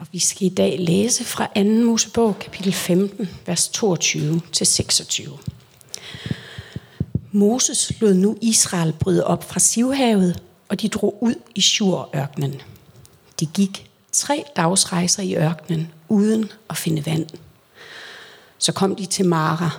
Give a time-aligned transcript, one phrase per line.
[0.00, 1.64] Og vi skal i dag læse fra 2.
[1.64, 5.38] Mosebog, kapitel 15, vers 22 til 26.
[7.32, 12.54] Moses lod nu Israel bryde op fra Sivhavet, og de drog ud i Shur-ørkenen.
[13.40, 17.26] De gik tre dagsrejser i ørkenen, uden at finde vand.
[18.58, 19.70] Så kom de til Mara,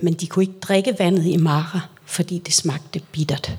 [0.00, 3.52] men de kunne ikke drikke vandet i Mara, fordi det smagte bittert.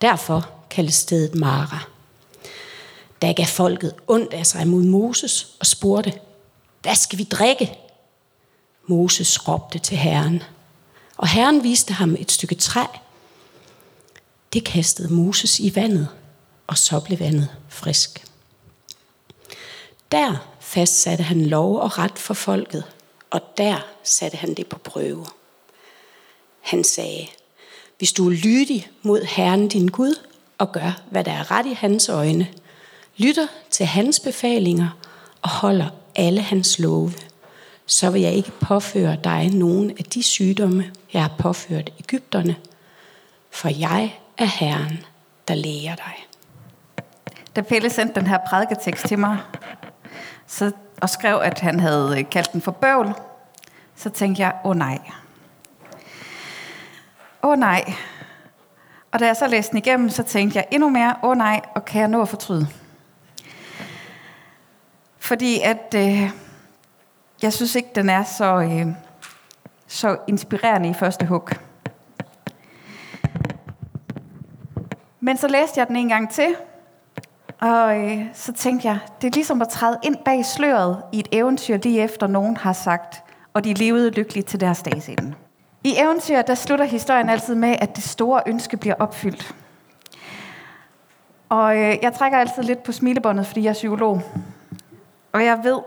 [0.00, 1.91] Derfor kaldes stedet Mara.
[3.22, 6.12] Da gav folket ondt af sig mod Moses og spurgte,
[6.82, 7.78] hvad skal vi drikke?
[8.86, 10.42] Moses råbte til Herren,
[11.16, 12.84] og Herren viste ham et stykke træ.
[14.52, 16.08] Det kastede Moses i vandet,
[16.66, 18.24] og så blev vandet frisk.
[20.12, 22.84] Der fastsatte han lov og ret for folket,
[23.30, 25.26] og der satte han det på prøve.
[26.60, 27.26] Han sagde,
[27.98, 30.14] hvis du er lydig mod Herren din Gud
[30.58, 32.48] og gør, hvad der er ret i hans øjne,
[33.16, 34.88] lytter til hans befalinger
[35.42, 37.12] og holder alle hans love,
[37.86, 42.56] så vil jeg ikke påføre dig nogen af de sygdomme, jeg har påført Ægypterne,
[43.50, 45.04] for jeg er Herren,
[45.48, 46.26] der læger dig.
[47.56, 49.38] Da Pelle sendte den her prædiketekst til mig,
[50.46, 53.14] så, og skrev, at han havde kaldt den for bøvl,
[53.96, 54.98] så tænkte jeg, åh oh, nej.
[57.42, 57.92] Åh oh, nej.
[59.12, 61.60] Og da jeg så læste den igennem, så tænkte jeg endnu mere, åh oh, nej,
[61.74, 62.68] og kan jeg nå at fortryde?
[65.32, 66.30] Fordi at øh,
[67.42, 68.86] jeg synes ikke, den er så, øh,
[69.86, 71.48] så inspirerende i første hug.
[75.20, 76.54] Men så læste jeg den en gang til,
[77.60, 81.28] og øh, så tænkte jeg, det er ligesom at træde ind bag sløret i et
[81.32, 83.22] eventyr lige efter nogen har sagt,
[83.54, 85.34] og de levede lykkeligt til deres dages ende.
[85.84, 89.54] I eventyr, der slutter historien altid med, at det store ønske bliver opfyldt.
[91.48, 94.22] Og øh, jeg trækker altid lidt på smilebåndet, fordi jeg er psykolog.
[95.32, 95.78] Og jeg ved,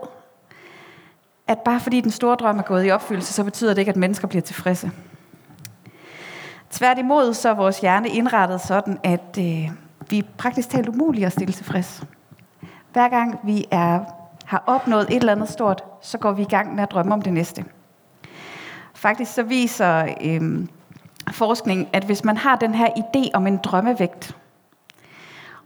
[1.46, 3.96] at bare fordi den store drøm er gået i opfyldelse, så betyder det ikke, at
[3.96, 4.90] mennesker bliver tilfredse.
[6.70, 9.70] Tværtimod så er vores hjerne indrettet sådan, at øh,
[10.10, 12.02] vi er praktisk talt umulige at stille tilfreds.
[12.92, 14.00] Hver gang vi er,
[14.44, 17.22] har opnået et eller andet stort, så går vi i gang med at drømme om
[17.22, 17.64] det næste.
[18.94, 20.66] Faktisk så viser øh,
[21.32, 24.36] forskning, at hvis man har den her idé om en drømmevægt,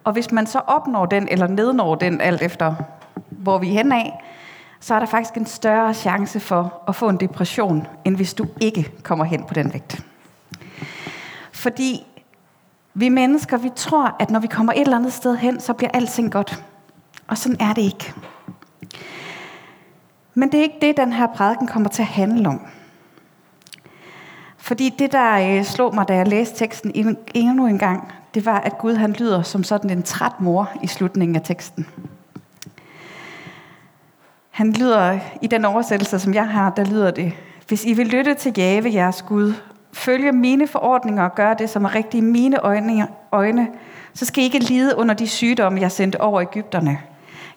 [0.04, 2.74] og hvis man så opnår den eller nednår den, alt efter
[3.30, 4.24] hvor vi er hen af,
[4.80, 8.46] så er der faktisk en større chance for at få en depression, end hvis du
[8.60, 10.04] ikke kommer hen på den vægt.
[11.52, 12.06] Fordi
[12.94, 15.90] vi mennesker, vi tror, at når vi kommer et eller andet sted hen, så bliver
[15.94, 16.64] alting godt.
[17.26, 18.14] Og sådan er det ikke.
[20.34, 22.60] Men det er ikke det, den her prædiken kommer til at handle om.
[24.56, 28.60] Fordi det, der øh, slog mig, da jeg læste teksten endnu en gang, det var,
[28.60, 31.86] at Gud han lyder som sådan en træt mor i slutningen af teksten.
[34.50, 37.32] Han lyder, i den oversættelse, som jeg har, der lyder det,
[37.68, 39.54] hvis I vil lytte til Jave, jeres Gud,
[39.92, 43.68] følge mine forordninger og gøre det, som er rigtigt i mine øjne, øjne,
[44.14, 46.98] så skal I ikke lide under de sygdomme, jeg sendte over Ægypterne.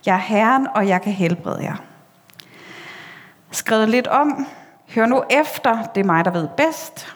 [0.06, 1.76] Jeg er Herren, og jeg kan helbrede jer.
[3.52, 4.48] Skrevet lidt om,
[4.96, 7.08] hør nu efter, det er mig, der ved bedst,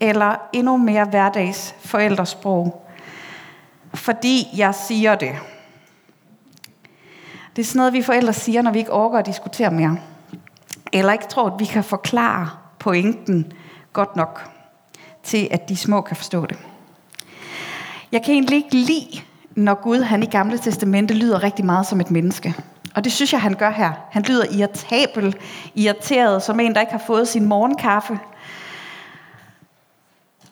[0.00, 2.86] eller endnu mere hverdags forældresprog,
[3.94, 5.32] fordi jeg siger det.
[7.56, 9.98] Det er sådan noget, vi forældre siger, når vi ikke orker at diskutere mere.
[10.92, 13.52] Eller ikke tror, at vi kan forklare pointen
[13.92, 14.50] godt nok
[15.22, 16.58] til, at de små kan forstå det.
[18.12, 19.20] Jeg kan egentlig ikke lide,
[19.54, 22.54] når Gud han i Gamle Testamente lyder rigtig meget som et menneske.
[22.94, 23.92] Og det synes jeg, han gør her.
[24.10, 25.36] Han lyder irritabel,
[25.74, 28.18] irriteret, som en, der ikke har fået sin morgenkaffe.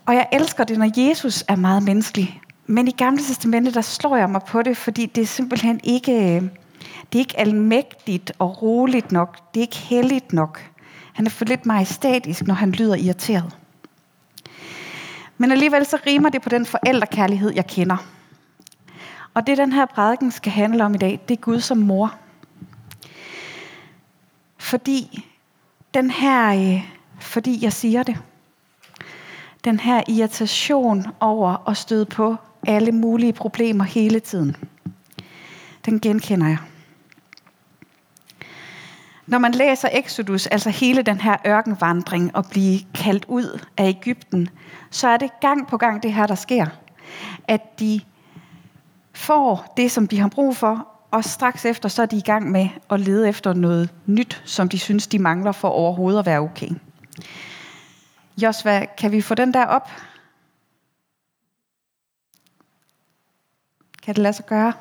[0.07, 2.41] Og jeg elsker det, når Jesus er meget menneskelig.
[2.67, 6.37] Men i Gamle Testamente, der slår jeg mig på det, fordi det er simpelthen ikke,
[6.37, 6.43] øh,
[7.13, 9.55] det er ikke almægtigt og roligt nok.
[9.55, 10.71] Det er ikke helligt nok.
[11.13, 13.57] Han er for lidt majestatisk, når han lyder irriteret.
[15.39, 17.97] Men alligevel så rimer det på den forældrekærlighed, jeg kender.
[19.35, 22.15] Og det, den her prædiken skal handle om i dag, det er Gud som mor.
[24.59, 25.29] Fordi
[25.95, 26.85] den her, øh,
[27.21, 28.17] fordi jeg siger det,
[29.65, 32.37] den her irritation over at støde på
[32.67, 34.57] alle mulige problemer hele tiden,
[35.85, 36.59] den genkender jeg.
[39.27, 44.49] Når man læser Exodus, altså hele den her ørkenvandring og blive kaldt ud af Ægypten,
[44.91, 46.67] så er det gang på gang det her, der sker.
[47.49, 48.01] At de
[49.15, 52.51] får det, som de har brug for, og straks efter, så er de i gang
[52.51, 56.41] med at lede efter noget nyt, som de synes, de mangler for overhovedet at være
[56.41, 56.69] okay.
[58.37, 59.91] Josva, kan vi få den der op?
[64.03, 64.73] Kan det lade sig gøre?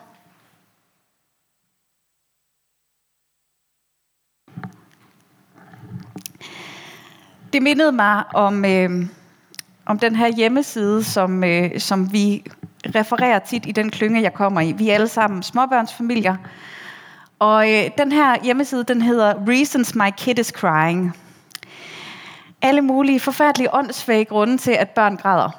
[7.54, 9.06] Det mindede mig om, øh,
[9.86, 12.44] om den her hjemmeside, som, øh, som vi
[12.96, 14.72] refererer tit i den klynge, jeg kommer i.
[14.72, 16.36] Vi er alle sammen småbørnsfamilier.
[17.40, 21.18] Og øh, den her hjemmeside, den hedder Reasons My Kid is Crying.
[22.62, 25.50] Alle mulige forfærdelige åndssvage grunde til, at børn græder.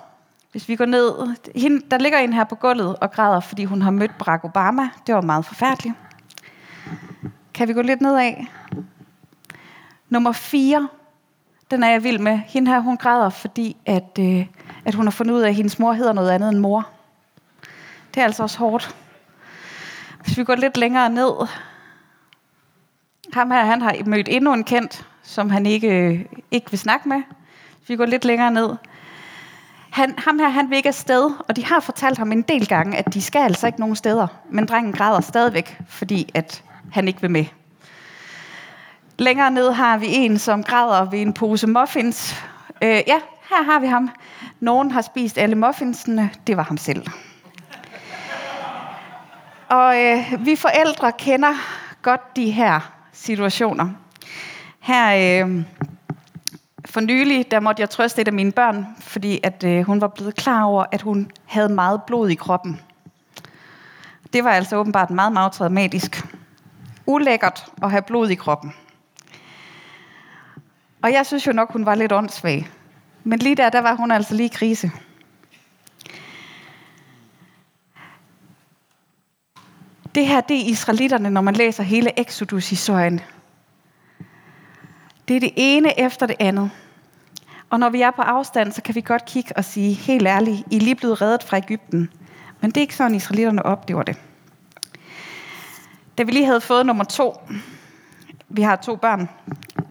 [0.52, 3.82] Hvis vi går ned, hende, der ligger en her på gulvet og græder, fordi hun
[3.82, 4.88] har mødt Barack Obama.
[5.06, 5.94] Det var meget forfærdeligt.
[7.54, 8.32] Kan vi gå lidt nedad?
[10.08, 10.88] Nummer 4,
[11.72, 12.36] den er jeg vild med.
[12.46, 14.46] Hende her, hun græder, fordi at, øh,
[14.84, 16.88] at hun har fundet ud af, at hendes mor hedder noget andet end mor.
[18.14, 18.96] Det er altså også hårdt.
[20.24, 21.32] Hvis vi går lidt længere ned.
[23.32, 27.08] Ham her, han har mødt endnu en kendt, som han ikke, øh, ikke vil snakke
[27.08, 27.22] med.
[27.78, 28.70] Hvis vi går lidt længere ned.
[29.90, 32.96] Han, ham her, han vil ikke afsted, og de har fortalt ham en del gange,
[32.96, 34.26] at de skal altså ikke nogen steder.
[34.50, 37.44] Men drengen græder stadigvæk, fordi at han ikke vil med.
[39.18, 42.34] Længere ned har vi en, som græder ved en pose muffins.
[42.82, 43.20] Øh, ja,
[43.50, 44.10] her har vi ham.
[44.60, 46.30] Nogen har spist alle muffinsene.
[46.46, 47.06] Det var ham selv.
[49.68, 51.54] Og øh, vi forældre kender
[52.02, 53.88] godt de her situationer.
[54.80, 55.64] Her øh,
[56.84, 60.08] for nylig, der måtte jeg trøste et af mine børn, fordi at, øh, hun var
[60.08, 62.80] blevet klar over, at hun havde meget blod i kroppen.
[64.32, 66.26] Det var altså åbenbart meget, meget traumatisk.
[67.06, 68.74] Ulækkert at have blod i kroppen.
[71.02, 72.68] Og jeg synes jo nok, hun var lidt åndssvag.
[73.24, 74.90] Men lige der, der var hun altså lige i krise.
[80.14, 83.20] Det her, det er israelitterne, når man læser hele Exodus-historien.
[85.28, 86.70] Det er det ene efter det andet.
[87.70, 90.62] Og når vi er på afstand, så kan vi godt kigge og sige, helt ærligt,
[90.70, 92.10] I er lige blevet reddet fra Ægypten.
[92.60, 94.16] Men det er ikke sådan, israelitterne oplever det.
[96.18, 97.34] Da vi lige havde fået nummer to,
[98.52, 99.28] vi har to børn.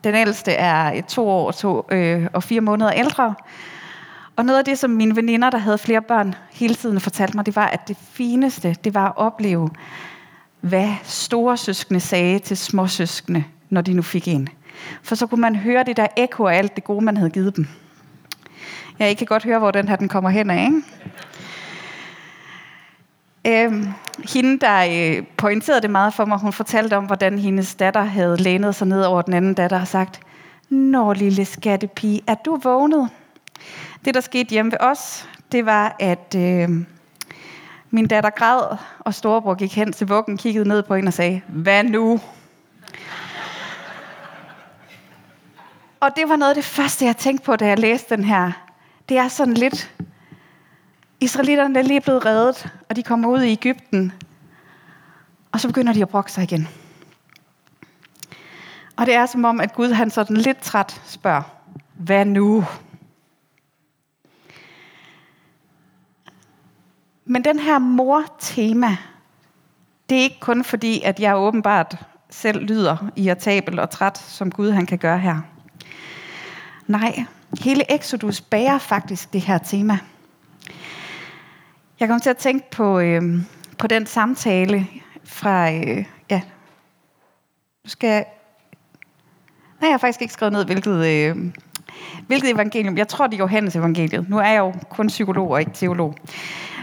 [0.04, 3.36] Den ældste er to år og, to, øh, og fire måneder ældre.
[4.36, 7.46] Og noget af det, som mine veninder, der havde flere børn, hele tiden fortalte mig,
[7.46, 9.70] det var, at det fineste, det var at opleve,
[10.62, 14.48] hvad store søskende sagde til små søskende, når de nu fik en.
[15.04, 17.56] For så kunne man høre det der ekko af alt det gode, man havde givet
[17.56, 17.68] dem.
[19.00, 20.82] Ja, I kan godt høre, hvor den her den kommer hen af, ikke?
[23.48, 23.88] Øhm,
[24.34, 28.38] hende, der øh, pointerede det meget for mig, hun fortalte om, hvordan hendes datter havde
[28.38, 30.22] lænet sig ned over den anden datter og sagt,
[30.70, 33.10] Nå, lille skattepige, er du vågnet?
[34.06, 36.70] Det, der skete hjemme ved os, det var, at øh,
[37.90, 41.42] min datter græd, og storebror gik hen til vuggen, kiggede ned på hende og sagde,
[41.48, 42.20] hvad nu?
[46.00, 48.52] og det var noget af det første, jeg tænkte på, da jeg læste den her.
[49.10, 49.92] Det er sådan lidt,
[51.22, 54.14] Israelitterne er lige blevet reddet, og de kommer ud i Ægypten,
[55.52, 56.68] og så begynder de at brokke sig igen.
[58.98, 61.42] Og det er som om, at Gud han sådan lidt træt spørger,
[61.94, 62.66] hvad nu?
[67.26, 68.98] Men den her mor-tema,
[70.10, 71.98] det er ikke kun fordi, at jeg åbenbart
[72.30, 75.42] selv lyder irritabel og træt, som Gud han kan gøre her.
[76.88, 77.24] Nej,
[77.64, 80.00] hele Exodus bærer faktisk det her tema.
[82.02, 83.24] Jeg kom til at tænke på, øh,
[83.78, 84.88] på den samtale
[85.24, 86.42] fra, øh, ja,
[87.84, 88.26] nu skal jeg,
[89.82, 91.52] nej, jeg har faktisk ikke skrevet ned, hvilket, øh,
[92.28, 92.98] hvilket evangelium.
[92.98, 94.30] Jeg tror, det er Johannes evangeliet.
[94.30, 96.16] Nu er jeg jo kun psykolog og ikke teolog.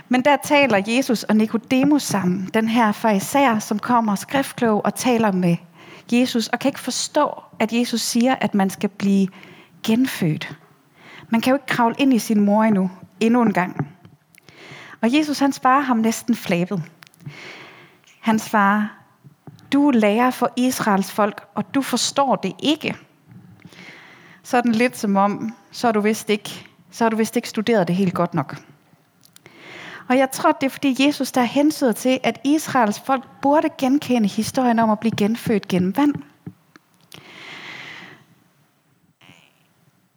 [0.08, 5.32] Men der taler Jesus og Nikodemus sammen, den her fariser, som kommer skriftklog og taler
[5.32, 5.56] med
[6.12, 9.28] Jesus, og kan ikke forstå, at Jesus siger, at man skal blive
[9.82, 10.56] genfødt.
[11.28, 13.97] Man kan jo ikke kravle ind i sin mor endnu, endnu en gang.
[15.00, 16.82] Og Jesus han svarer ham næsten flabet.
[18.20, 18.86] Han svarer,
[19.72, 22.96] du er lærer for Israels folk, og du forstår det ikke.
[24.42, 27.88] Sådan lidt som om, så har du vist ikke, så har du vist ikke studeret
[27.88, 28.56] det helt godt nok.
[30.08, 34.28] Og jeg tror, det er fordi Jesus der hensyder til, at Israels folk burde genkende
[34.28, 36.14] historien om at blive genfødt gennem vand.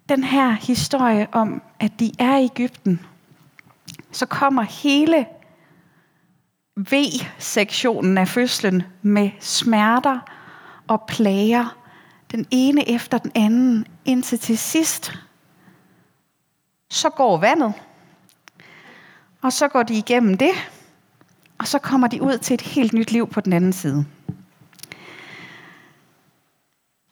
[0.10, 3.06] Den her historie om, at de er i Ægypten,
[4.12, 5.26] så kommer hele
[6.78, 10.20] V-sektionen af fødslen med smerter
[10.88, 11.78] og plager,
[12.32, 15.20] den ene efter den anden, indtil til sidst,
[16.90, 17.74] så går vandet,
[19.42, 20.52] og så går de igennem det,
[21.58, 24.06] og så kommer de ud til et helt nyt liv på den anden side.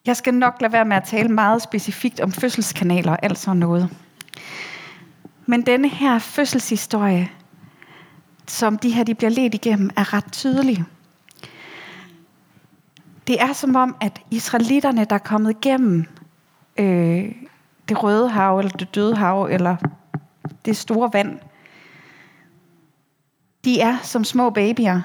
[0.06, 3.58] Jeg skal nok lade være med at tale meget specifikt om fødselskanaler og alt sådan
[3.58, 3.89] noget.
[5.50, 7.32] Men denne her fødselshistorie,
[8.48, 10.84] som de her de bliver ledt igennem, er ret tydelig.
[13.27, 16.06] Det er som om, at israelitterne, der er kommet igennem
[16.77, 17.32] øh,
[17.89, 19.75] det røde hav, eller det døde hav, eller
[20.65, 21.39] det store vand.
[23.65, 25.01] De er som små babyer,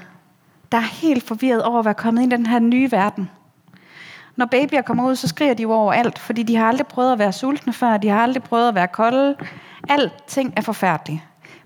[0.72, 3.30] der er helt forvirret over at være kommet ind i den her nye verden.
[4.36, 7.12] Når babyer kommer ud, så skriger de jo over alt, fordi de har aldrig prøvet
[7.12, 9.36] at være sultne før, de har aldrig prøvet at være kolde.
[9.88, 11.20] Alting er forfærdeligt.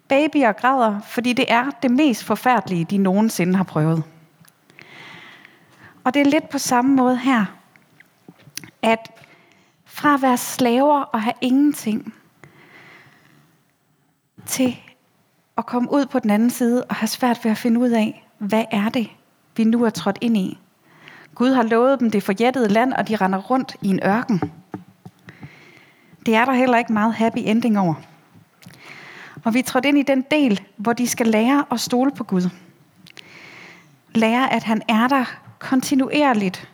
[0.08, 4.02] Babyer græder, fordi det er det mest forfærdelige, de nogensinde har prøvet.
[6.04, 7.44] Og det er lidt på samme måde her,
[8.82, 9.10] at
[9.84, 12.14] fra at være slaver og have ingenting,
[14.46, 14.76] til
[15.58, 18.26] at komme ud på den anden side og have svært ved at finde ud af,
[18.38, 19.08] hvad er det,
[19.56, 20.58] vi nu er trådt ind i.
[21.38, 24.52] Gud har lovet dem det forjættede land, og de render rundt i en ørken.
[26.26, 27.94] Det er der heller ikke meget happy ending over.
[29.44, 32.24] Og vi er trådt ind i den del, hvor de skal lære at stole på
[32.24, 32.50] Gud.
[34.14, 35.24] Lære, at han er der
[35.58, 36.68] kontinuerligt,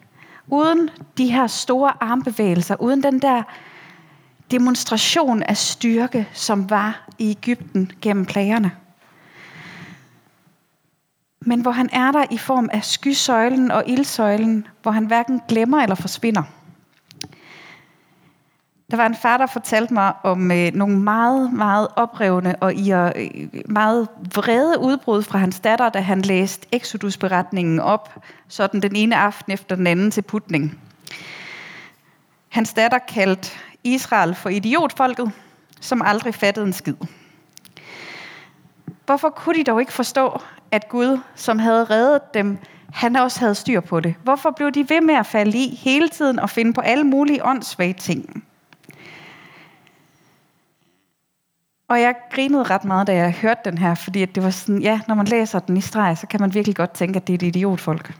[0.47, 3.42] uden de her store armbevægelser, uden den der
[4.50, 8.71] demonstration af styrke, som var i Ægypten gennem plagerne.
[11.46, 15.82] Men hvor han er der i form af skysøjlen og ildsøjlen, hvor han hverken glemmer
[15.82, 16.42] eller forsvinder.
[18.90, 22.92] Der var en far, der fortalte mig om øh, nogle meget, meget oprevne og i,
[22.92, 23.10] øh,
[23.68, 29.52] meget vrede udbrud fra hans datter, da han læste Exodus-beretningen op, sådan den ene aften
[29.52, 30.78] efter den anden til putning.
[32.48, 33.50] Hans datter kaldte
[33.84, 35.32] Israel for idiotfolket,
[35.80, 36.94] som aldrig fattede en skid.
[39.06, 42.58] Hvorfor kunne de dog ikke forstå, at Gud, som havde reddet dem,
[42.92, 44.14] han også havde styr på det?
[44.23, 47.44] Hvorfor blev de ved med at falde i hele tiden og finde på alle mulige
[47.44, 48.44] åndssvage ting?
[51.88, 55.00] Og jeg grinede ret meget, da jeg hørte den her, fordi det var sådan, ja,
[55.08, 57.34] når man læser den i streg, så kan man virkelig godt tænke, at det er
[57.34, 58.14] et idiotfolk.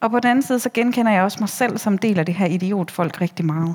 [0.00, 2.34] Og på den anden side, så genkender jeg også mig selv som del af det
[2.34, 3.74] her idiotfolk rigtig meget.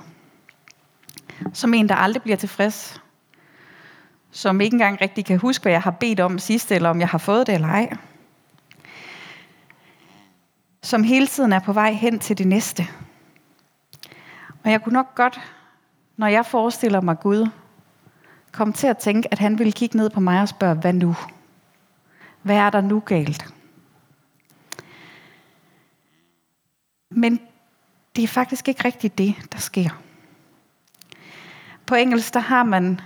[1.54, 3.02] Som en, der aldrig bliver tilfreds.
[4.36, 7.08] Som ikke engang rigtig kan huske, hvad jeg har bedt om sidst, eller om jeg
[7.08, 7.90] har fået det eller ej.
[10.82, 12.88] Som hele tiden er på vej hen til det næste.
[14.64, 15.42] Og jeg kunne nok godt,
[16.18, 17.50] når jeg forestiller mig Gud,
[18.52, 21.16] komme til at tænke, at han ville kigge ned på mig og spørge, hvad nu?
[22.42, 23.54] Hvad er der nu galt?
[27.10, 27.40] Men
[28.16, 29.90] det er faktisk ikke rigtigt det, der sker.
[31.86, 33.00] På engelsk der har man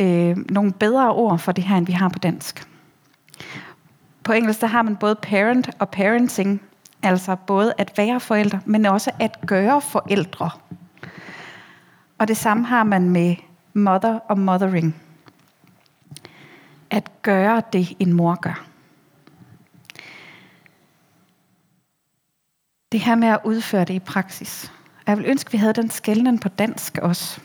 [0.00, 2.68] øh, nogle bedre ord for det her, end vi har på dansk.
[4.24, 6.62] På engelsk der har man både parent og parenting,
[7.02, 10.50] altså både at være forældre, men også at gøre forældre.
[12.18, 13.36] Og det samme har man med
[13.72, 14.96] mother og mothering.
[16.90, 18.64] At gøre det, en mor gør.
[22.92, 24.72] Det her med at udføre det i praksis.
[25.06, 27.40] Jeg vil ønske, at vi havde den skældning på dansk også.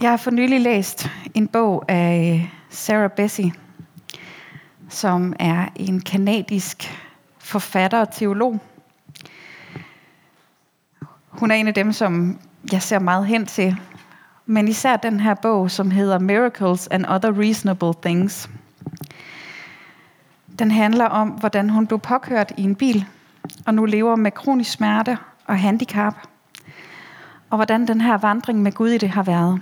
[0.00, 3.52] Jeg har for nylig læst en bog af øh, Sarah Bessie,
[4.88, 7.02] som er en kanadisk
[7.38, 8.60] forfatter og teolog.
[11.28, 12.38] Hun er en af dem, som
[12.72, 13.76] jeg ser meget hen til.
[14.46, 18.50] Men især den her bog, som hedder Miracles and Other Reasonable Things.
[20.58, 23.04] Den handler om, hvordan hun blev påkørt i en bil,
[23.66, 26.14] og nu lever med kronisk smerte og handicap.
[27.50, 29.60] Og hvordan den her vandring med Gud i det har været.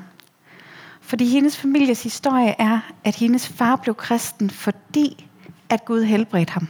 [1.07, 5.27] Fordi hendes families historie er, at hendes far blev kristen, fordi
[5.69, 6.69] at Gud helbredte ham.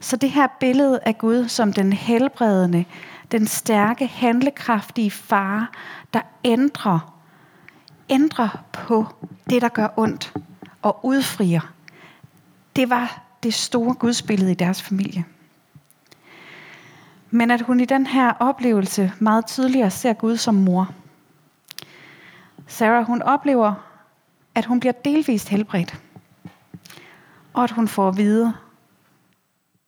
[0.00, 2.84] Så det her billede af Gud som den helbredende,
[3.32, 5.72] den stærke, handlekraftige far,
[6.12, 7.18] der ændrer,
[8.08, 9.06] ændrer på
[9.50, 10.34] det, der gør ondt,
[10.82, 11.72] og udfrier.
[12.76, 15.24] Det var det store gudsbillede i deres familie.
[17.30, 20.94] Men at hun i den her oplevelse meget tydeligere ser Gud som mor.
[22.66, 23.74] Sarah, hun oplever,
[24.54, 26.00] at hun bliver delvist helbredt.
[27.52, 28.52] Og at hun får at vide,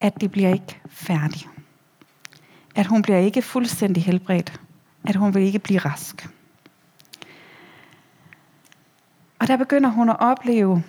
[0.01, 1.49] at det bliver ikke færdigt
[2.75, 4.61] at hun bliver ikke fuldstændig helbredt.
[5.03, 6.29] At hun vil ikke blive rask.
[9.39, 10.83] Og der begynder hun at opleve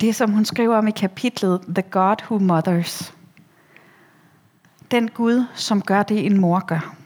[0.00, 3.14] det, som hun skriver om i kapitlet The God Who Mothers.
[4.90, 6.96] Den Gud, som gør det, en mor gør.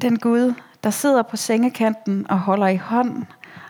[0.00, 0.54] Den Gud,
[0.86, 3.26] der sidder på sengekanten og holder i hånd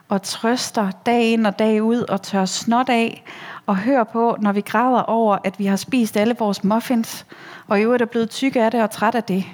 [0.08, 3.25] og trøster dag ind og dag ud og tør snot af
[3.66, 7.26] og hører på, når vi græder over, at vi har spist alle vores muffins,
[7.66, 9.44] og i øvrigt er blevet tykke af det og træt af det.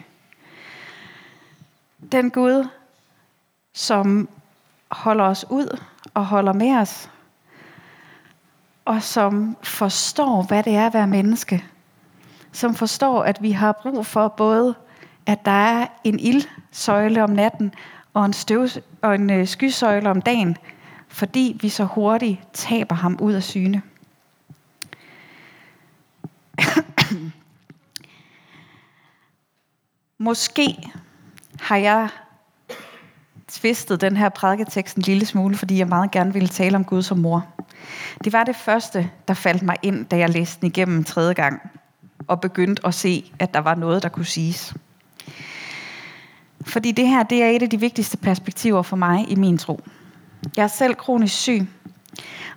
[2.13, 2.69] Den Gud,
[3.73, 4.29] som
[4.91, 5.81] holder os ud
[6.15, 7.11] og holder med os,
[8.85, 11.65] og som forstår, hvad det er at være menneske,
[12.53, 14.75] som forstår, at vi har brug for både,
[15.27, 17.75] at der er en ildsøjle om natten
[18.15, 18.69] og en, støv,
[19.03, 20.57] og en øh, skysøjle om dagen,
[21.09, 23.83] fordi vi så hurtigt taber ham ud af syne.
[30.19, 30.91] Måske
[31.61, 32.09] har jeg
[33.49, 37.03] tvistet den her prædiketekst en lille smule, fordi jeg meget gerne ville tale om Gud
[37.03, 37.47] som mor.
[38.25, 41.71] Det var det første, der faldt mig ind, da jeg læste den igennem tredje gang,
[42.27, 44.75] og begyndte at se, at der var noget, der kunne siges.
[46.73, 49.81] Fordi det her, det er et af de vigtigste perspektiver for mig i min tro.
[50.57, 51.67] Jeg er selv kronisk syg,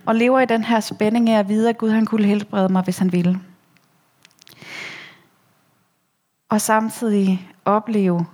[0.06, 2.82] og lever i den her spænding af at vide, at Gud han kunne helbrede mig,
[2.82, 3.40] hvis han ville.
[6.48, 8.26] Og samtidig opleve,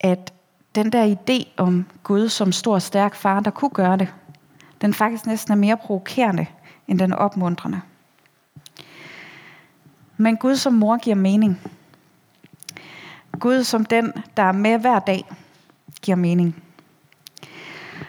[0.00, 0.32] at
[0.74, 4.14] den der idé om Gud som stor og stærk far, der kunne gøre det,
[4.80, 6.46] den faktisk næsten er mere provokerende,
[6.88, 7.80] end den er opmuntrende.
[10.16, 11.60] Men Gud som mor giver mening.
[13.38, 15.24] Gud som den, der er med hver dag,
[16.02, 16.62] giver mening.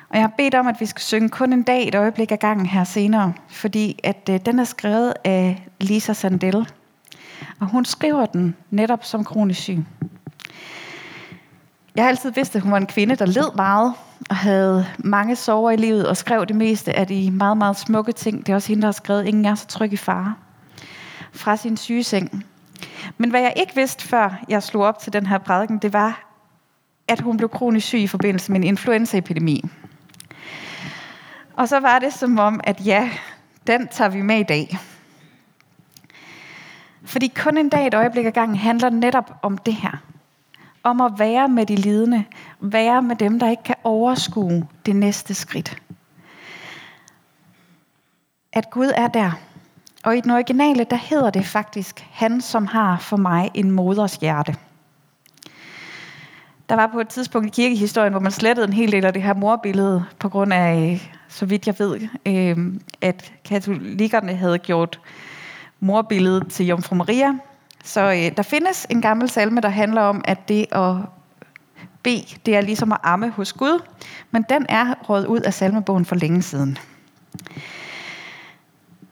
[0.09, 2.39] Og jeg har bedt om, at vi skal synge kun en dag et øjeblik af
[2.39, 6.67] gangen her senere, fordi at øh, den er skrevet af Lisa Sandel.
[7.59, 9.85] Og hun skriver den netop som kronisk syg.
[11.95, 13.93] Jeg har altid vidst, at hun var en kvinde, der led meget
[14.29, 18.11] og havde mange sorger i livet og skrev det meste af de meget, meget smukke
[18.11, 18.45] ting.
[18.45, 20.33] Det er også hende, der har skrevet Ingen er så tryg i fare
[21.31, 22.45] fra sin sygeseng.
[23.17, 26.23] Men hvad jeg ikke vidste, før jeg slog op til den her prædiken, det var,
[27.07, 29.63] at hun blev kronisk syg i forbindelse med en influenzaepidemi.
[31.53, 33.09] Og så var det som om, at ja,
[33.67, 34.77] den tager vi med i dag.
[37.03, 39.97] Fordi kun en dag et øjeblik ad gangen handler netop om det her
[40.83, 42.25] om at være med de lidende,
[42.59, 45.81] være med dem, der ikke kan overskue det næste skridt.
[48.53, 49.31] At Gud er der.
[50.03, 54.15] Og i den originale, der hedder det faktisk, han som har for mig en moders
[54.15, 54.55] hjerte.
[56.69, 59.23] Der var på et tidspunkt i kirkehistorien, hvor man slettede en hel del af det
[59.23, 62.57] her morbillede, på grund af, så vidt jeg ved, øh,
[63.01, 64.99] at katolikkerne havde gjort
[65.79, 67.33] morbilledet til Jomfru Maria,
[67.83, 70.95] så øh, der findes en gammel salme, der handler om, at det at
[72.03, 73.81] bede, det er ligesom at amme hos Gud,
[74.31, 76.77] men den er rådet ud af salmebogen for længe siden.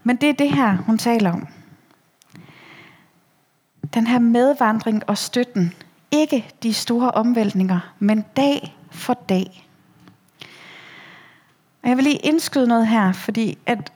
[0.09, 1.47] Men det er det her, hun taler om.
[3.93, 5.73] Den her medvandring og støtten.
[6.11, 9.67] Ikke de store omvæltninger, men dag for dag.
[11.83, 13.93] Og jeg vil lige indskyde noget her, fordi at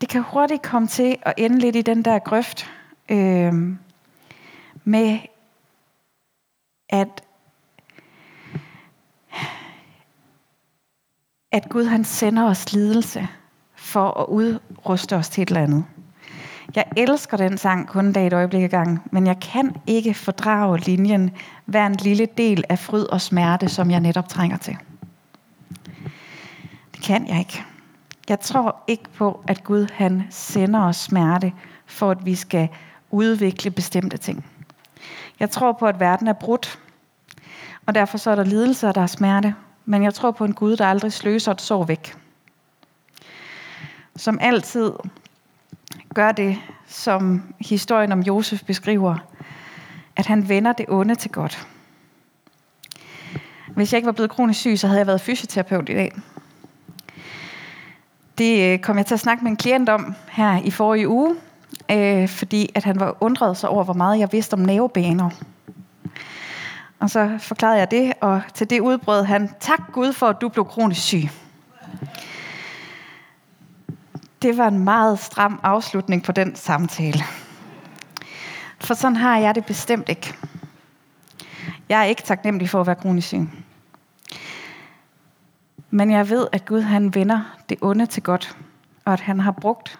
[0.00, 2.70] det kan hurtigt komme til at ende lidt i den der grøft,
[3.08, 3.52] øh,
[4.84, 5.18] med
[6.88, 7.24] at
[11.52, 13.28] at Gud han sender os lidelse
[13.96, 15.84] for at udruste os til et eller andet.
[16.74, 20.78] Jeg elsker den sang kun dag et øjeblik ad gang, men jeg kan ikke fordrage
[20.78, 21.30] linjen
[21.64, 24.76] hver en lille del af fryd og smerte, som jeg netop trænger til.
[26.94, 27.62] Det kan jeg ikke.
[28.28, 31.52] Jeg tror ikke på, at Gud han sender os smerte,
[31.86, 32.68] for at vi skal
[33.10, 34.44] udvikle bestemte ting.
[35.40, 36.78] Jeg tror på, at verden er brudt,
[37.86, 39.54] og derfor så er der lidelser, der er smerte.
[39.84, 42.25] Men jeg tror på en Gud, der aldrig sløser et sår væk.
[44.16, 44.92] Som altid
[46.14, 49.16] gør det, som historien om Josef beskriver,
[50.16, 51.68] at han vender det onde til godt.
[53.68, 56.12] Hvis jeg ikke var blevet kronisk syg, så havde jeg været fysioterapeut i dag.
[58.38, 61.36] Det øh, kom jeg til at snakke med en klient om her i forrige uge,
[61.90, 65.30] øh, fordi at han var undret sig over, hvor meget jeg vidste om nervebaner.
[67.00, 70.48] Og så forklarede jeg det, og til det udbrød han, tak Gud for, at du
[70.48, 71.28] blev kronisk syg.
[74.42, 77.20] Det var en meget stram afslutning på den samtale.
[78.80, 80.34] For sådan har jeg det bestemt ikke.
[81.88, 83.48] Jeg er ikke taknemmelig for at være kronisk syg.
[85.90, 88.56] Men jeg ved, at Gud han vender det onde til godt,
[89.04, 89.98] og at han har brugt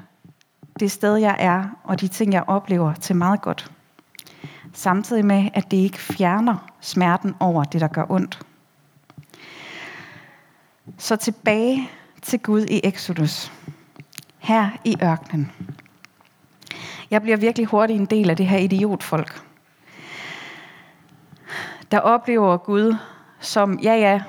[0.80, 3.72] det sted, jeg er, og de ting, jeg oplever, til meget godt.
[4.72, 8.40] Samtidig med, at det ikke fjerner smerten over det, der gør ondt.
[10.98, 11.90] Så tilbage
[12.22, 13.52] til Gud i Exodus.
[14.46, 15.52] Her i ørkenen.
[17.10, 19.42] Jeg bliver virkelig hurtigt en del af det her idiotfolk.
[21.90, 22.96] Der oplever Gud
[23.40, 24.22] som, ja ja,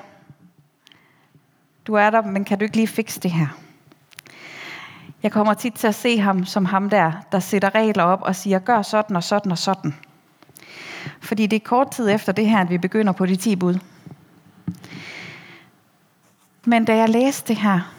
[1.86, 3.46] du er der, men kan du ikke lige fikse det her?
[5.22, 8.36] Jeg kommer tit til at se ham som ham der, der sætter regler op og
[8.36, 9.94] siger, gør sådan og sådan og sådan.
[11.20, 13.78] Fordi det er kort tid efter det her, at vi begynder på de 10 bud.
[16.64, 17.97] Men da jeg læste det her,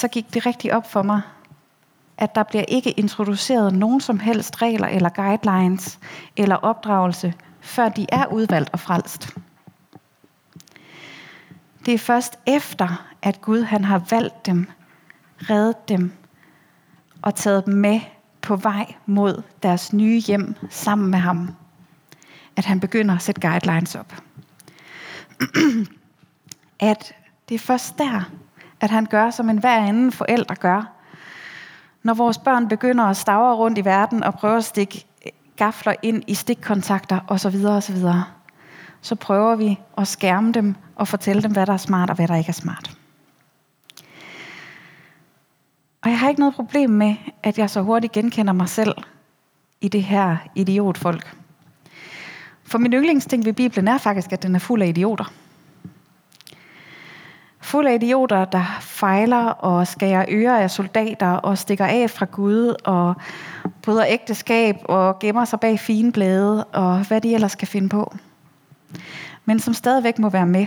[0.00, 1.20] så gik det rigtig op for mig,
[2.18, 5.98] at der bliver ikke introduceret nogen som helst regler eller guidelines
[6.36, 9.36] eller opdragelse, før de er udvalgt og frelst.
[11.86, 14.66] Det er først efter, at Gud han har valgt dem,
[15.50, 16.12] reddet dem
[17.22, 18.00] og taget dem med
[18.40, 21.54] på vej mod deres nye hjem sammen med ham,
[22.56, 24.14] at han begynder at sætte guidelines op.
[26.90, 27.14] at
[27.48, 28.30] det er først der,
[28.80, 30.92] at han gør, som en hver anden forældre gør.
[32.02, 35.06] Når vores børn begynder at stavre rundt i verden og prøver at stikke
[35.56, 37.66] gafler ind i stikkontakter osv.
[37.66, 37.96] osv.,
[39.00, 42.28] så prøver vi at skærme dem og fortælle dem, hvad der er smart og hvad
[42.28, 42.90] der ikke er smart.
[46.02, 48.94] Og jeg har ikke noget problem med, at jeg så hurtigt genkender mig selv
[49.80, 51.36] i det her idiotfolk.
[52.64, 55.32] For min yndlingsting ved Bibelen er faktisk, at den er fuld af idioter.
[57.60, 62.74] Fuld af idioter, der fejler og skærer ører af soldater og stikker af fra Gud
[62.84, 63.14] og
[63.82, 68.14] bryder ægteskab og gemmer sig bag fine blade og hvad de ellers skal finde på.
[69.44, 70.66] Men som stadigvæk må være med.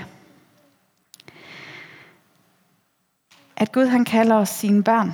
[3.56, 5.12] At Gud han kalder os sine børn.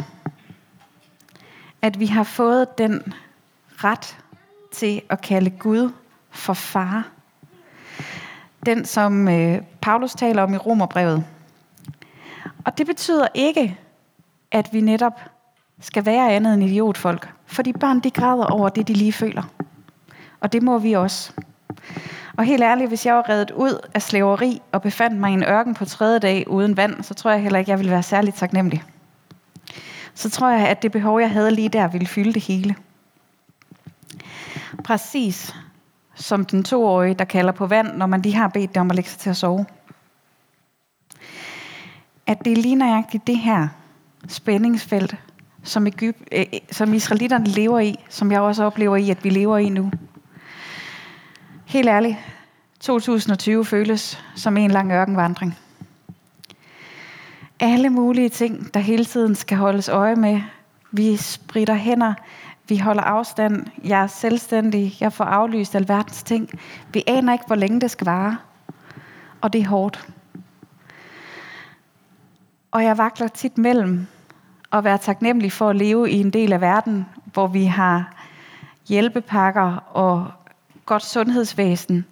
[1.81, 3.13] At vi har fået den
[3.83, 4.17] ret
[4.71, 5.91] til at kalde Gud
[6.29, 7.07] for far.
[8.65, 11.25] Den, som øh, Paulus taler om i Romerbrevet.
[12.65, 13.77] Og det betyder ikke,
[14.51, 15.21] at vi netop
[15.79, 17.29] skal være andet end idiotfolk.
[17.45, 19.43] Fordi børn, de græder over det, de lige føler.
[20.39, 21.31] Og det må vi også.
[22.37, 25.43] Og helt ærligt, hvis jeg var reddet ud af slaveri og befandt mig i en
[25.43, 28.35] ørken på tredje dag uden vand, så tror jeg heller ikke, jeg ville være særligt
[28.35, 28.83] taknemmelig.
[30.13, 32.75] Så tror jeg, at det behov, jeg havde lige der, ville fylde det hele.
[34.83, 35.55] Præcis
[36.15, 38.95] som den toårige, der kalder på vand, når man lige har bedt dem om at
[38.95, 39.65] lægge sig til at sove.
[42.29, 43.67] At det er lige nøjagtigt det her
[44.27, 45.15] spændingsfelt,
[45.63, 49.57] som, Egypt, øh, som israelitterne lever i, som jeg også oplever i, at vi lever
[49.57, 49.91] i nu.
[51.65, 52.17] Helt ærligt,
[52.79, 55.57] 2020 føles som en lang ørkenvandring.
[57.59, 60.41] Alle mulige ting, der hele tiden skal holdes øje med.
[60.91, 62.13] Vi spritter hænder,
[62.67, 66.49] vi holder afstand, jeg er selvstændig, jeg får aflyst alverdens ting.
[66.93, 68.37] Vi aner ikke, hvor længe det skal vare.
[69.41, 70.07] Og det er hårdt.
[72.71, 74.07] Og jeg vakler tit mellem
[74.71, 78.13] at være taknemmelig for at leve i en del af verden, hvor vi har
[78.87, 80.31] hjælpepakker og
[80.85, 82.05] godt sundhedsvæsen,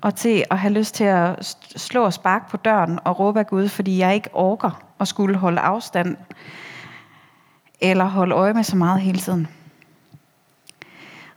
[0.00, 3.46] og til at have lyst til at slå og sparke på døren og råbe af
[3.46, 6.16] Gud, fordi jeg ikke orker at skulle holde afstand
[7.80, 9.48] eller holde øje med så meget hele tiden.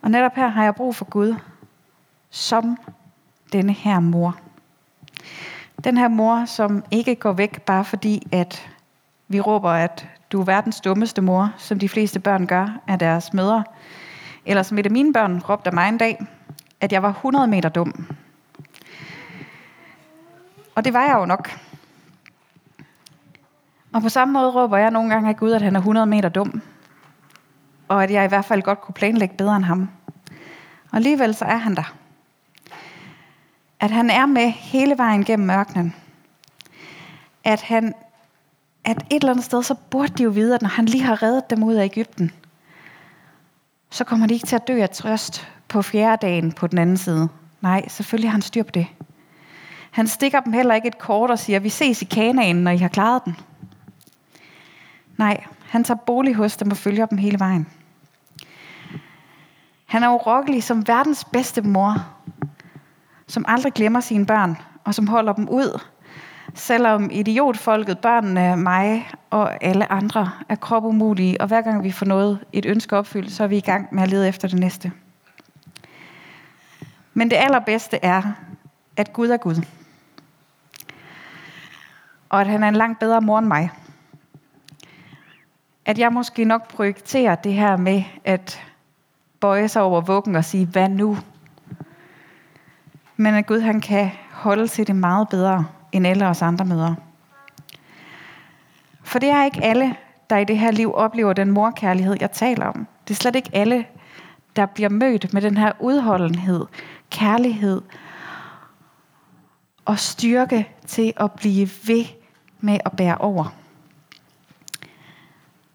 [0.02, 1.36] Og netop her har jeg brug for Gud
[2.30, 2.78] som
[3.54, 4.40] denne her mor.
[5.84, 8.70] Den her mor, som ikke går væk bare fordi, at
[9.28, 13.34] vi råber, at du er verdens dummeste mor, som de fleste børn gør af deres
[13.34, 13.64] mødre.
[14.46, 16.26] Eller som et af mine børn råbte af mig en dag,
[16.82, 18.08] at jeg var 100 meter dum.
[20.76, 21.60] Og det var jeg jo nok.
[23.94, 26.30] Og på samme måde råber jeg nogle gange af Gud, at han er 100 meter
[26.30, 26.62] dum.
[27.88, 29.90] Og at jeg i hvert fald godt kunne planlægge bedre end ham.
[30.92, 31.94] Og alligevel så er han der.
[33.86, 35.96] At han er med hele vejen gennem mørkenen.
[37.44, 37.94] At han
[38.84, 41.24] at et eller andet sted, så burde de jo vide, at når han lige har
[41.24, 42.32] reddet dem ud af Ægypten,
[43.90, 46.98] så kommer de ikke til at dø af trøst på fjerde dagen på den anden
[46.98, 47.30] side.
[47.62, 48.88] Nej, selvfølgelig har han styr på det.
[49.92, 52.78] Han stikker dem heller ikke et kort og siger, vi ses i kanaen, når I
[52.78, 53.36] har klaret den.
[55.18, 57.68] Nej, han tager bolig hos dem og følger dem hele vejen.
[59.86, 62.15] Han er urokkelig som verdens bedste mor,
[63.36, 65.82] som aldrig glemmer sine børn, og som holder dem ud,
[66.54, 72.40] selvom idiotfolket, børnene, mig og alle andre er kropumulige, og hver gang vi får noget,
[72.54, 74.92] et ønske opfyldt, så er vi i gang med at lede efter det næste.
[77.14, 78.22] Men det allerbedste er,
[78.98, 79.66] at Gud er Gud.
[82.30, 83.70] Og at han er en langt bedre mor end mig.
[85.86, 88.62] At jeg måske nok projekterer det her med at
[89.40, 91.18] bøje sig over vuggen og sige, hvad nu?
[93.18, 96.96] Men at Gud han kan holde til det meget bedre end alle os andre mødre.
[99.04, 99.96] For det er ikke alle,
[100.30, 102.88] der i det her liv oplever den morkærlighed, jeg taler om.
[103.08, 103.86] Det er slet ikke alle,
[104.56, 106.66] der bliver mødt med den her udholdenhed,
[107.10, 107.82] kærlighed
[109.86, 112.06] og styrke til at blive ved
[112.60, 113.56] med at bære over.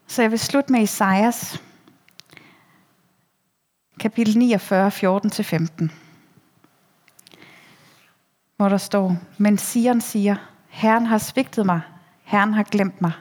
[0.07, 1.63] Så jeg vil slutte med Isaias,
[4.01, 6.00] kapitel 49, 14-15
[8.61, 10.37] hvor der står, men Sion siger,
[10.69, 11.81] Herren har svigtet mig,
[12.25, 13.13] Herren har glemt mig.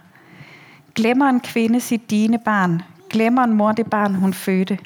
[0.95, 4.79] Glemmer en kvinde sit dine barn, Glemmer en mor det barn, hun fødte.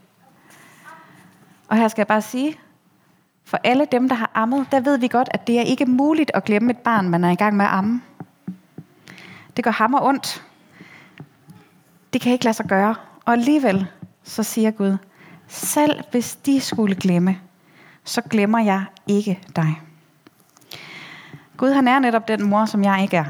[1.67, 2.55] Og her skal jeg bare sige,
[3.43, 6.31] for alle dem, der har ammet, der ved vi godt, at det er ikke muligt
[6.33, 8.01] at glemme et barn, man er i gang med at amme.
[9.55, 10.45] Det gør hammer ondt.
[12.13, 12.95] Det kan ikke lade sig gøre.
[13.25, 13.87] Og alligevel,
[14.23, 14.97] så siger Gud,
[15.47, 17.37] selv hvis de skulle glemme,
[18.03, 19.82] så glemmer jeg ikke dig.
[21.57, 23.25] Gud han er netop den mor, som jeg ikke er.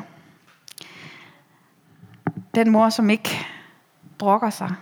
[2.56, 3.48] Den mor, som ikke
[4.18, 4.76] brokker sig,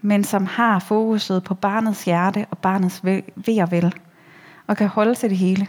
[0.00, 3.94] men som har fokuset på barnets hjerte og barnets ved og vel,
[4.66, 5.66] og kan holde til det hele.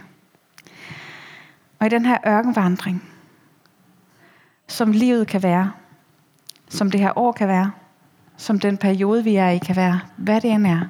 [1.78, 3.10] Og i den her ørkenvandring,
[4.68, 5.72] som livet kan være,
[6.68, 7.72] som det her år kan være,
[8.36, 10.80] som den periode, vi er i, kan være, hvad det end er,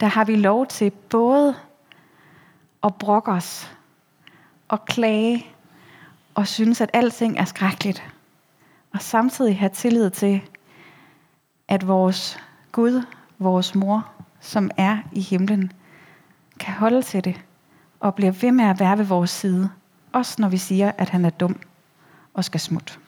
[0.00, 1.54] der har vi lov til både
[2.84, 3.77] at brokke os
[4.68, 5.46] og klage
[6.34, 8.02] og synes, at alting er skrækkeligt.
[8.94, 10.40] Og samtidig have tillid til,
[11.68, 12.38] at vores
[12.72, 13.02] Gud,
[13.38, 15.72] vores mor, som er i himlen,
[16.60, 17.40] kan holde til det
[18.00, 19.70] og bliver ved med at være ved vores side.
[20.12, 21.60] Også når vi siger, at han er dum
[22.34, 22.98] og skal smutte.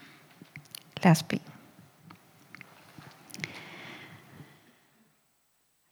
[1.03, 1.41] Lad os bede.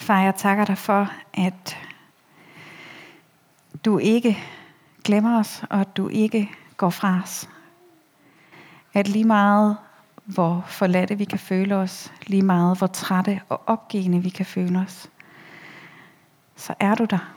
[0.00, 1.76] Far, jeg takker dig for, at
[3.84, 4.38] du ikke
[5.08, 7.48] glemmer os, og at du ikke går fra os.
[8.94, 9.76] At lige meget,
[10.24, 14.78] hvor forladte vi kan føle os, lige meget, hvor trætte og opgivende vi kan føle
[14.78, 15.10] os,
[16.56, 17.34] så er du der.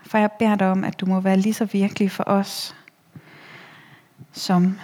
[0.00, 2.76] For jeg beder dig om, at du må være lige så virkelig for os,
[4.32, 4.78] som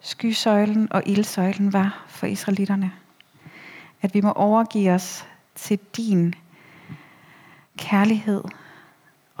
[0.00, 2.92] skysøjlen og ildsøjlen var for israelitterne.
[4.02, 6.34] At vi må overgive os til din
[7.78, 8.44] kærlighed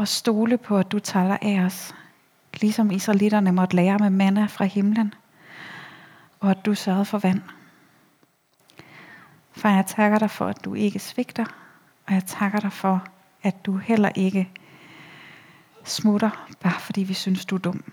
[0.02, 1.94] og stole på, at du taler af os,
[2.60, 5.14] ligesom israelitterne måtte lære med manna fra himlen,
[6.40, 7.40] og at du sørgede for vand.
[9.52, 11.44] For jeg takker dig for, at du ikke svigter,
[12.06, 13.06] og jeg takker dig for,
[13.42, 14.50] at du heller ikke
[15.84, 17.84] smutter, bare fordi vi synes, du er dum.